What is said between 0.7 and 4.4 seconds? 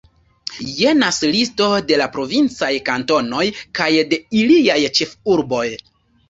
Jenas listo de la provincaj kantonoj kaj de